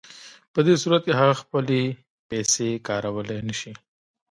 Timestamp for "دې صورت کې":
0.65-1.13